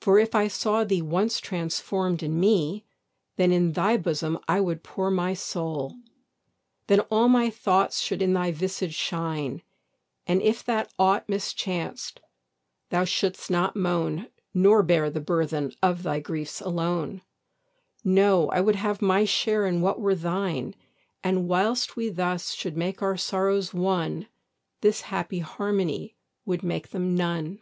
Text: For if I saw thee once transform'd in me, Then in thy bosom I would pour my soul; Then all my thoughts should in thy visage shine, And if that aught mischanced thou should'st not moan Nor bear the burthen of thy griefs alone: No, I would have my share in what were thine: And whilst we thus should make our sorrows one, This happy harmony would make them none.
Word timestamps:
For 0.00 0.18
if 0.18 0.34
I 0.34 0.48
saw 0.48 0.82
thee 0.84 1.02
once 1.02 1.40
transform'd 1.40 2.22
in 2.22 2.38
me, 2.38 2.86
Then 3.36 3.52
in 3.52 3.72
thy 3.72 3.96
bosom 3.98 4.38
I 4.48 4.60
would 4.60 4.84
pour 4.84 5.10
my 5.10 5.34
soul; 5.34 5.96
Then 6.86 7.00
all 7.10 7.28
my 7.28 7.50
thoughts 7.50 7.98
should 8.00 8.22
in 8.22 8.32
thy 8.32 8.52
visage 8.52 8.94
shine, 8.94 9.60
And 10.26 10.40
if 10.40 10.64
that 10.64 10.90
aught 10.98 11.28
mischanced 11.28 12.20
thou 12.90 13.04
should'st 13.04 13.50
not 13.50 13.74
moan 13.76 14.28
Nor 14.54 14.84
bear 14.84 15.10
the 15.10 15.20
burthen 15.20 15.72
of 15.82 16.02
thy 16.04 16.20
griefs 16.20 16.60
alone: 16.60 17.20
No, 18.04 18.48
I 18.50 18.60
would 18.60 18.76
have 18.76 19.02
my 19.02 19.24
share 19.24 19.66
in 19.66 19.80
what 19.82 20.00
were 20.00 20.14
thine: 20.14 20.74
And 21.24 21.48
whilst 21.48 21.96
we 21.96 22.08
thus 22.08 22.52
should 22.52 22.76
make 22.76 23.02
our 23.02 23.16
sorrows 23.18 23.74
one, 23.74 24.28
This 24.80 25.02
happy 25.02 25.40
harmony 25.40 26.16
would 26.46 26.62
make 26.62 26.90
them 26.90 27.16
none. 27.16 27.60